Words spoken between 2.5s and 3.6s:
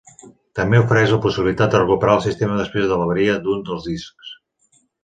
després de l'avaria